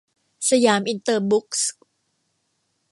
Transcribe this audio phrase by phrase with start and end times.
[0.49, 1.71] สยามอินเตอร์บุ๊คส์